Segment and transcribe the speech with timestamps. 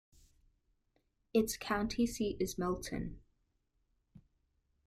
[1.31, 3.19] Its county seat is Milton.